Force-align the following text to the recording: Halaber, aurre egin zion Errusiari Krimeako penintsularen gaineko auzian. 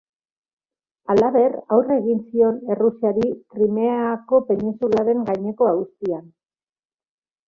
Halaber, 1.13 1.57
aurre 1.75 1.97
egin 2.03 2.23
zion 2.31 2.57
Errusiari 2.75 3.25
Krimeako 3.57 4.39
penintsularen 4.47 5.21
gaineko 5.29 5.69
auzian. 5.73 6.25